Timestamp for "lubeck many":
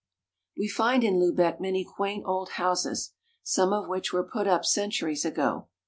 1.19-1.85